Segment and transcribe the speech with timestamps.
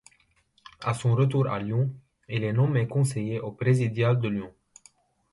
[0.79, 1.93] A son retour à Lyon
[2.27, 4.53] il est nommé conseiller au présidial de Lyon.